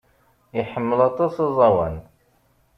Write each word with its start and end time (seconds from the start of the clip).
Iḥemmel 0.61 0.99
aṭas 1.09 1.35
aẓawan. 1.45 1.95